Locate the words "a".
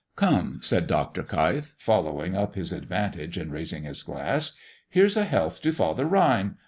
5.15-5.25